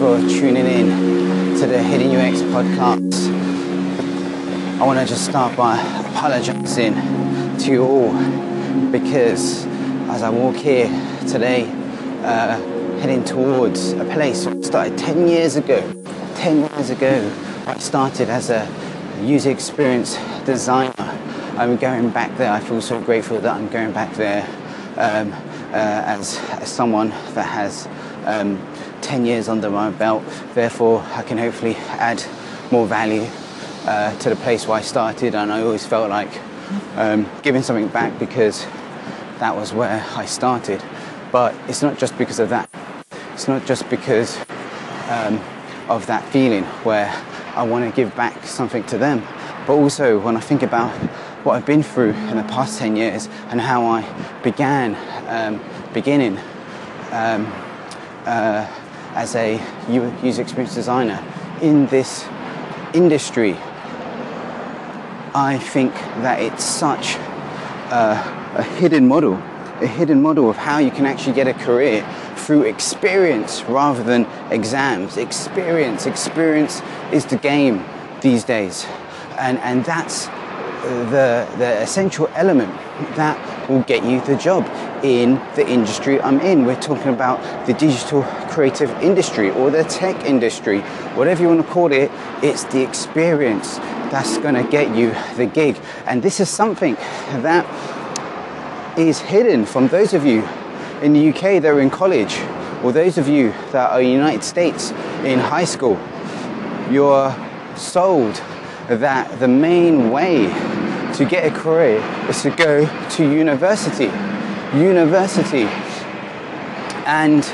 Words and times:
for 0.00 0.18
tuning 0.30 0.64
in 0.64 1.60
to 1.60 1.66
the 1.66 1.78
Hidden 1.78 2.16
UX 2.16 2.40
podcast. 2.40 3.30
I 4.80 4.86
want 4.86 4.98
to 4.98 5.04
just 5.04 5.26
start 5.26 5.54
by 5.54 5.78
apologizing 6.06 6.94
to 7.58 7.70
you 7.70 7.84
all 7.84 8.10
because 8.90 9.66
as 10.08 10.22
I 10.22 10.30
walk 10.30 10.56
here 10.56 10.86
today, 11.28 11.64
uh, 12.22 12.58
heading 13.00 13.22
towards 13.24 13.92
a 13.92 14.06
place 14.06 14.46
I 14.46 14.58
started 14.62 14.96
10 14.96 15.28
years 15.28 15.56
ago. 15.56 15.82
10 16.36 16.60
years 16.72 16.88
ago, 16.88 17.30
I 17.66 17.78
started 17.78 18.30
as 18.30 18.48
a 18.48 18.66
user 19.20 19.50
experience 19.50 20.16
designer. 20.46 20.94
I'm 21.58 21.76
going 21.76 22.08
back 22.08 22.34
there. 22.38 22.50
I 22.50 22.60
feel 22.60 22.80
so 22.80 23.02
grateful 23.02 23.38
that 23.40 23.54
I'm 23.54 23.68
going 23.68 23.92
back 23.92 24.14
there 24.14 24.46
um, 24.96 25.30
uh, 25.74 26.04
as, 26.06 26.38
as 26.52 26.72
someone 26.72 27.10
that 27.34 27.44
has 27.44 27.86
um, 28.24 28.56
10 29.02 29.24
years 29.24 29.48
under 29.48 29.70
my 29.70 29.90
belt. 29.90 30.22
Therefore, 30.54 31.04
I 31.14 31.22
can 31.22 31.38
hopefully 31.38 31.76
add 31.76 32.22
more 32.70 32.86
value 32.86 33.26
uh, 33.86 34.16
to 34.18 34.30
the 34.30 34.36
place 34.36 34.66
where 34.66 34.78
I 34.78 34.82
started. 34.82 35.34
And 35.34 35.52
I 35.52 35.62
always 35.62 35.86
felt 35.86 36.10
like 36.10 36.30
um, 36.96 37.28
giving 37.42 37.62
something 37.62 37.88
back 37.88 38.18
because 38.18 38.64
that 39.38 39.54
was 39.54 39.72
where 39.72 40.04
I 40.14 40.24
started. 40.26 40.82
But 41.32 41.54
it's 41.68 41.82
not 41.82 41.98
just 41.98 42.16
because 42.18 42.38
of 42.38 42.48
that. 42.50 42.68
It's 43.32 43.48
not 43.48 43.64
just 43.66 43.88
because 43.88 44.38
um, 45.08 45.40
of 45.88 46.06
that 46.06 46.24
feeling 46.30 46.64
where 46.84 47.10
I 47.54 47.62
want 47.64 47.84
to 47.84 47.94
give 47.94 48.14
back 48.16 48.44
something 48.44 48.84
to 48.84 48.98
them. 48.98 49.22
But 49.66 49.74
also 49.74 50.18
when 50.18 50.36
I 50.36 50.40
think 50.40 50.62
about 50.62 50.90
what 51.44 51.54
I've 51.54 51.66
been 51.66 51.82
through 51.82 52.10
in 52.10 52.36
the 52.36 52.42
past 52.44 52.78
10 52.78 52.96
years 52.96 53.28
and 53.48 53.60
how 53.60 53.86
I 53.86 54.04
began 54.42 54.94
um, 55.28 55.62
beginning 55.92 56.38
um, 57.12 57.46
uh, 58.26 58.66
as 59.14 59.34
a 59.34 59.60
user 60.22 60.42
experience 60.42 60.74
designer 60.74 61.22
in 61.60 61.86
this 61.86 62.26
industry, 62.94 63.52
I 65.34 65.58
think 65.58 65.94
that 66.22 66.40
it's 66.40 66.64
such 66.64 67.14
a, 67.90 68.52
a 68.56 68.62
hidden 68.62 69.06
model, 69.06 69.34
a 69.80 69.86
hidden 69.86 70.20
model 70.20 70.50
of 70.50 70.56
how 70.56 70.78
you 70.78 70.90
can 70.90 71.06
actually 71.06 71.34
get 71.34 71.46
a 71.46 71.54
career 71.54 72.04
through 72.36 72.62
experience 72.62 73.62
rather 73.64 74.02
than 74.02 74.26
exams. 74.50 75.16
Experience, 75.16 76.06
experience 76.06 76.82
is 77.12 77.26
the 77.26 77.36
game 77.36 77.84
these 78.22 78.44
days. 78.44 78.86
And, 79.38 79.58
and 79.58 79.84
that's 79.84 80.26
the, 80.26 81.46
the 81.58 81.80
essential 81.82 82.28
element 82.34 82.74
that 83.16 83.68
will 83.68 83.82
get 83.82 84.04
you 84.04 84.20
the 84.22 84.36
job 84.36 84.64
in 85.02 85.34
the 85.56 85.66
industry 85.66 86.20
I'm 86.20 86.40
in. 86.40 86.64
We're 86.64 86.80
talking 86.80 87.12
about 87.12 87.66
the 87.66 87.74
digital 87.74 88.22
creative 88.48 88.90
industry 89.02 89.50
or 89.50 89.70
the 89.70 89.84
tech 89.84 90.24
industry, 90.24 90.80
whatever 91.16 91.42
you 91.42 91.48
want 91.48 91.66
to 91.66 91.72
call 91.72 91.92
it, 91.92 92.10
it's 92.42 92.64
the 92.64 92.82
experience 92.82 93.76
that's 94.10 94.38
going 94.38 94.54
to 94.54 94.64
get 94.70 94.94
you 94.94 95.14
the 95.36 95.46
gig. 95.46 95.78
And 96.06 96.22
this 96.22 96.40
is 96.40 96.48
something 96.48 96.94
that 97.42 97.66
is 98.98 99.20
hidden 99.20 99.64
from 99.64 99.88
those 99.88 100.14
of 100.14 100.24
you 100.24 100.46
in 101.00 101.12
the 101.12 101.28
UK 101.30 101.62
that 101.62 101.66
are 101.66 101.80
in 101.80 101.90
college 101.90 102.38
or 102.82 102.92
those 102.92 103.18
of 103.18 103.28
you 103.28 103.50
that 103.72 103.90
are 103.90 104.00
in 104.00 104.06
the 104.06 104.12
United 104.12 104.44
States 104.44 104.90
in 105.24 105.38
high 105.38 105.64
school. 105.64 105.98
You're 106.90 107.34
sold 107.76 108.34
that 108.88 109.38
the 109.38 109.48
main 109.48 110.10
way 110.10 110.46
to 111.14 111.24
get 111.24 111.44
a 111.44 111.56
career 111.56 111.98
is 112.28 112.42
to 112.42 112.50
go 112.50 112.86
to 113.10 113.30
university. 113.30 114.10
University. 114.74 115.64
And, 117.06 117.44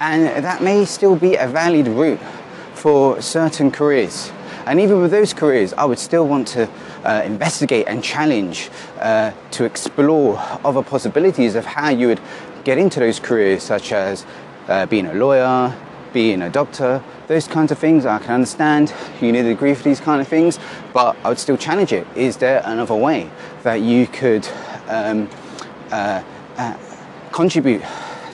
and 0.00 0.44
that 0.44 0.62
may 0.62 0.84
still 0.84 1.16
be 1.16 1.34
a 1.34 1.48
valid 1.48 1.88
route 1.88 2.20
for 2.74 3.20
certain 3.20 3.70
careers. 3.70 4.30
And 4.66 4.80
even 4.80 5.00
with 5.00 5.10
those 5.10 5.32
careers, 5.32 5.72
I 5.72 5.84
would 5.84 5.98
still 5.98 6.28
want 6.28 6.46
to 6.48 6.68
uh, 7.04 7.22
investigate 7.24 7.86
and 7.88 8.04
challenge 8.04 8.70
uh, 9.00 9.32
to 9.52 9.64
explore 9.64 10.38
other 10.64 10.82
possibilities 10.82 11.54
of 11.54 11.64
how 11.64 11.88
you 11.88 12.08
would 12.08 12.20
get 12.64 12.78
into 12.78 13.00
those 13.00 13.18
careers, 13.18 13.62
such 13.62 13.92
as 13.92 14.26
uh, 14.68 14.86
being 14.86 15.06
a 15.06 15.14
lawyer, 15.14 15.74
being 16.12 16.42
a 16.42 16.50
doctor, 16.50 17.02
those 17.26 17.48
kinds 17.48 17.72
of 17.72 17.78
things. 17.78 18.06
I 18.06 18.18
can 18.18 18.32
understand 18.32 18.92
you 19.20 19.32
need 19.32 19.40
a 19.40 19.48
degree 19.48 19.74
for 19.74 19.82
these 19.82 20.00
kind 20.00 20.20
of 20.20 20.28
things, 20.28 20.58
but 20.92 21.16
I 21.24 21.30
would 21.30 21.38
still 21.38 21.56
challenge 21.56 21.92
it. 21.92 22.06
Is 22.14 22.36
there 22.36 22.62
another 22.64 22.94
way 22.94 23.30
that 23.62 23.80
you 23.80 24.06
could 24.06 24.46
um, 24.88 25.28
uh, 25.90 26.22
uh, 26.56 26.76
contribute 27.32 27.82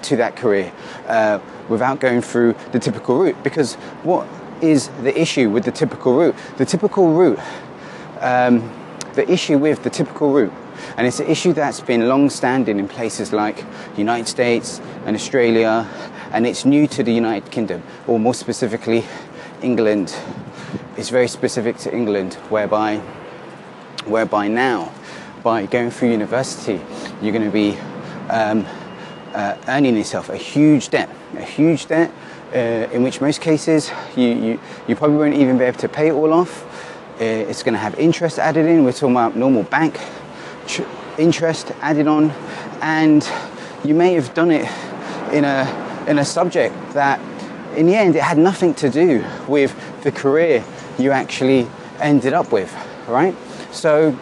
to 0.03 0.17
that 0.17 0.37
career 0.37 0.73
uh, 1.07 1.39
without 1.69 2.01
going 2.01 2.21
through 2.21 2.55
the 2.73 2.79
typical 2.79 3.19
route? 3.19 3.43
Because 3.43 3.75
what 4.03 4.27
is 4.61 4.89
the 5.03 5.19
issue 5.19 5.51
with 5.51 5.65
the 5.65 5.73
typical 5.73 6.17
route? 6.17 6.35
The 6.57 6.65
typical 6.65 7.13
route, 7.13 7.41
um, 8.21 8.71
the 9.15 9.31
issue 9.31 9.59
with 9.59 9.83
the 9.83 9.91
typical 9.91 10.33
route 10.33 10.53
and 10.97 11.07
it's 11.07 11.21
an 11.21 11.27
issue 11.27 11.53
that's 11.53 11.81
been 11.81 12.09
long 12.09 12.31
standing 12.31 12.79
in 12.79 12.89
places 12.89 13.33
like 13.33 13.57
the 13.93 13.99
United 13.99 14.29
States 14.29 14.81
and 15.07 15.17
Australia 15.17 15.89
and 16.33 16.47
it's 16.47 16.65
new 16.65 16.87
to 16.89 17.05
the 17.05 17.13
United 17.13 17.51
Kingdom, 17.53 17.81
or 18.09 18.19
more 18.19 18.35
specifically, 18.35 19.05
England. 19.63 20.15
It's 20.97 21.09
very 21.09 21.29
specific 21.29 21.77
to 21.79 21.95
England, 21.95 22.35
whereby, 22.51 22.99
whereby 24.07 24.49
now, 24.49 24.93
by 25.45 25.67
going 25.67 25.93
through 25.93 26.11
university, 26.11 26.81
you're 27.25 27.33
going 27.33 27.45
to 27.45 27.51
be 27.51 27.77
um, 28.29 28.67
uh, 29.33 29.57
earning 29.69 29.97
yourself 29.97 30.29
a 30.29 30.37
huge 30.37 30.91
debt, 30.91 31.09
a 31.37 31.43
huge 31.43 31.87
debt, 31.87 32.13
uh, 32.53 32.93
in 32.93 33.03
which 33.03 33.21
most 33.21 33.41
cases 33.41 33.91
you, 34.15 34.29
you, 34.29 34.61
you 34.87 34.95
probably 34.95 35.17
won't 35.17 35.35
even 35.35 35.57
be 35.57 35.65
able 35.65 35.79
to 35.79 35.89
pay 35.89 36.09
it 36.09 36.13
all 36.13 36.33
off. 36.33 36.65
Uh, 37.21 37.25
it's 37.25 37.63
going 37.63 37.73
to 37.73 37.79
have 37.79 37.99
interest 37.99 38.39
added 38.39 38.67
in. 38.67 38.85
We're 38.85 38.93
talking 38.93 39.13
about 39.13 39.37
normal 39.37 39.63
bank 39.63 39.99
interest 41.19 41.73
added 41.81 42.07
on, 42.07 42.31
and 42.83 43.29
you 43.85 43.95
may 43.95 44.15
have 44.15 44.35
done 44.35 44.51
it 44.51 44.71
in 45.33 45.45
a 45.45 46.05
in 46.09 46.19
a 46.19 46.25
subject 46.25 46.75
that 46.93 47.19
in 47.77 47.87
the 47.87 47.95
end 47.95 48.15
it 48.17 48.23
had 48.23 48.37
nothing 48.37 48.75
to 48.75 48.91
do 48.91 49.25
with 49.49 49.75
the 50.03 50.13
career 50.13 50.63
you 50.99 51.11
actually 51.11 51.67
ended 52.01 52.33
up 52.33 52.53
with, 52.53 52.75
right? 53.09 53.35
So, 53.73 54.17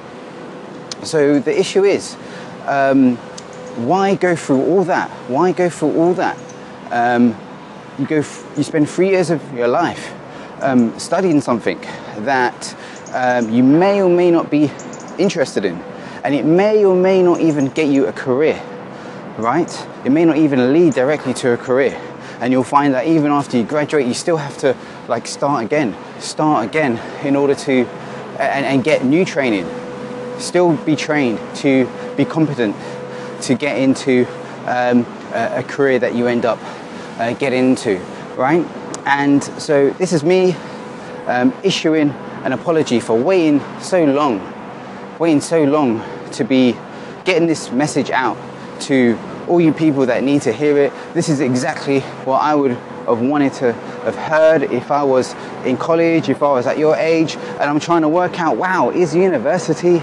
so 1.03 1.39
the 1.39 1.59
issue 1.59 1.85
is, 1.85 2.17
um, 2.67 3.17
why 3.87 4.15
go 4.15 4.37
through 4.37 4.63
all 4.63 4.85
that? 4.85 5.11
Why 5.29 5.53
go 5.53 5.69
through 5.69 5.97
all 5.97 6.15
that? 6.15 6.39
Um, 6.91 7.37
you 7.99 8.07
go, 8.07 8.17
you 8.57 8.63
spend 8.63 8.89
three 8.89 9.11
years 9.11 9.31
of 9.31 9.41
your 9.55 9.69
life 9.69 10.13
um, 10.61 10.99
studying 10.99 11.41
something 11.41 11.81
that 12.19 12.77
um, 13.13 13.51
you 13.51 13.63
may 13.63 14.03
or 14.03 14.09
may 14.09 14.31
not 14.31 14.51
be 14.51 14.71
interested 15.19 15.65
in, 15.65 15.77
and 16.25 16.35
it 16.35 16.45
may 16.45 16.85
or 16.85 16.97
may 16.97 17.23
not 17.23 17.41
even 17.41 17.67
get 17.69 17.89
you 17.89 18.07
a 18.07 18.13
career 18.13 18.63
right? 19.39 19.89
It 20.05 20.11
may 20.11 20.25
not 20.25 20.37
even 20.37 20.73
lead 20.73 20.95
directly 20.95 21.35
to 21.35 21.53
a 21.53 21.57
career. 21.57 22.01
And 22.41 22.53
you'll 22.53 22.65
find 22.65 22.95
that 22.95 23.07
even 23.07 23.31
after 23.31 23.57
you 23.57 23.65
graduate, 23.65 24.07
you 24.07 24.15
still 24.15 24.37
have 24.37 24.59
to 24.59 24.77
like 25.09 25.27
start 25.27 25.65
again, 25.65 25.97
start 26.19 26.67
again 26.67 26.99
in 27.25 27.37
order 27.37 27.55
to 27.55 27.87
and, 28.39 28.67
and 28.67 28.85
get 28.85 29.05
new 29.05 29.25
training. 29.25 29.65
Still 30.39 30.77
be 30.79 30.97
trained 30.97 31.39
to 31.57 31.89
be 32.17 32.25
competent 32.25 32.77
to 33.43 33.55
get 33.55 33.79
into 33.79 34.27
um, 34.67 35.05
a, 35.33 35.59
a, 35.59 35.63
career 35.63 35.99
that 35.99 36.15
you 36.15 36.27
end 36.27 36.45
up 36.45 36.59
uh, 37.19 37.33
getting 37.35 37.71
into, 37.71 37.99
right? 38.37 38.65
And 39.05 39.43
so 39.43 39.91
this 39.91 40.13
is 40.13 40.23
me 40.23 40.55
um, 41.27 41.53
issuing 41.65 42.11
an 42.11 42.53
apology 42.53 43.01
for 43.01 43.19
waiting 43.19 43.61
so 43.81 44.05
long, 44.05 44.41
waiting 45.19 45.41
so 45.41 45.65
long 45.65 46.03
to 46.33 46.45
be 46.45 46.77
getting 47.25 47.47
this 47.47 47.71
message 47.73 48.11
out 48.11 48.37
to 48.81 49.19
all 49.49 49.61
you 49.61 49.73
people 49.73 50.07
that 50.07 50.23
need 50.23 50.43
to 50.43 50.53
hear 50.53 50.79
it. 50.79 50.93
This 51.15 51.29
is 51.29 51.41
exactly 51.41 52.01
what 52.25 52.41
I 52.41 52.55
would 52.55 52.73
have 52.73 53.21
wanted 53.21 53.53
to 53.55 53.73
have 53.73 54.15
heard 54.15 54.63
if 54.63 54.91
I 54.91 55.03
was 55.03 55.35
in 55.65 55.77
college, 55.77 56.29
if 56.29 56.43
I 56.43 56.53
was 56.53 56.67
at 56.67 56.79
your 56.79 56.97
age, 56.97 57.37
and 57.37 57.63
I'm 57.63 57.81
trying 57.81 58.03
to 58.03 58.09
work 58.09 58.41
out 58.41 58.57
wow, 58.57 58.91
is 58.91 59.15
university 59.15 60.03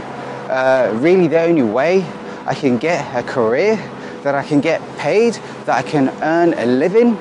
uh, 0.49 0.91
really 0.95 1.27
the 1.27 1.41
only 1.41 1.61
way 1.61 2.03
I 2.45 2.55
can 2.55 2.77
get 2.77 3.15
a 3.15 3.23
career, 3.23 3.75
that 4.23 4.35
I 4.35 4.43
can 4.43 4.59
get 4.59 4.81
paid, 4.97 5.35
that 5.65 5.77
I 5.77 5.81
can 5.81 6.09
earn 6.21 6.53
a 6.53 6.65
living? 6.65 7.17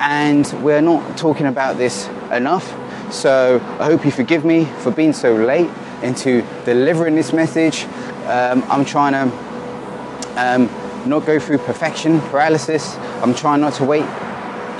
And 0.00 0.46
we're 0.62 0.82
not 0.82 1.16
talking 1.16 1.46
about 1.46 1.78
this 1.78 2.08
enough. 2.32 2.74
So 3.12 3.60
I 3.78 3.84
hope 3.84 4.04
you 4.04 4.10
forgive 4.10 4.44
me 4.44 4.64
for 4.80 4.90
being 4.90 5.12
so 5.12 5.34
late 5.34 5.70
into 6.02 6.44
delivering 6.64 7.14
this 7.14 7.32
message. 7.32 7.84
Um, 8.26 8.64
I'm 8.68 8.84
trying 8.84 9.12
to 9.12 9.36
um, 10.36 11.08
not 11.08 11.24
go 11.24 11.38
through 11.38 11.58
perfection 11.58 12.20
paralysis. 12.22 12.96
I'm 13.22 13.34
trying 13.34 13.60
not 13.60 13.74
to 13.74 13.84
wait 13.84 14.06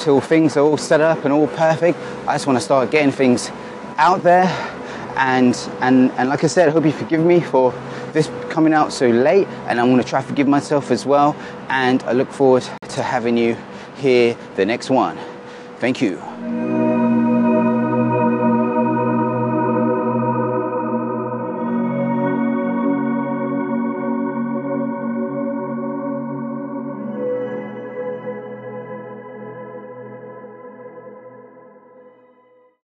till 0.00 0.20
things 0.20 0.56
are 0.56 0.64
all 0.64 0.76
set 0.76 1.00
up 1.00 1.24
and 1.24 1.32
all 1.32 1.46
perfect. 1.46 1.98
I 2.26 2.34
just 2.34 2.46
want 2.46 2.58
to 2.58 2.64
start 2.64 2.90
getting 2.90 3.12
things 3.12 3.50
out 3.96 4.22
there. 4.22 4.73
And, 5.16 5.56
and, 5.80 6.10
and 6.12 6.28
like 6.28 6.44
I 6.44 6.48
said, 6.48 6.68
I 6.68 6.72
hope 6.72 6.84
you 6.84 6.92
forgive 6.92 7.24
me 7.24 7.40
for 7.40 7.72
this 8.12 8.30
coming 8.48 8.72
out 8.72 8.92
so 8.92 9.08
late. 9.08 9.46
And 9.66 9.80
I'm 9.80 9.88
going 9.88 10.02
to 10.02 10.08
try 10.08 10.20
to 10.20 10.26
forgive 10.26 10.48
myself 10.48 10.90
as 10.90 11.06
well. 11.06 11.36
And 11.68 12.02
I 12.04 12.12
look 12.12 12.30
forward 12.30 12.64
to 12.90 13.02
having 13.02 13.36
you 13.36 13.56
here 13.96 14.36
the 14.56 14.66
next 14.66 14.90
one. 14.90 15.18
Thank 15.78 16.00
you. 16.00 16.63